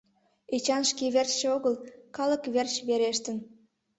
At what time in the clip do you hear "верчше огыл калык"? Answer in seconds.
1.15-2.43